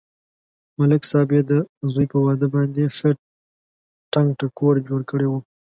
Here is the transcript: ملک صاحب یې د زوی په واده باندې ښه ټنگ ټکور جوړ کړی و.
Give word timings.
ملک 0.79 1.01
صاحب 1.11 1.29
یې 1.35 1.41
د 1.51 1.51
زوی 1.93 2.05
په 2.13 2.17
واده 2.25 2.47
باندې 2.55 2.83
ښه 2.97 3.09
ټنگ 4.13 4.29
ټکور 4.39 4.75
جوړ 4.87 5.01
کړی 5.11 5.27
و. 5.29 5.33